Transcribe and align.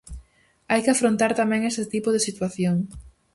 Hai 0.71 0.81
que 0.83 0.93
afrontar 0.93 1.31
tamén 1.41 1.67
ese 1.69 1.83
tipo 1.93 2.09
de 2.11 2.23
situación. 2.27 2.77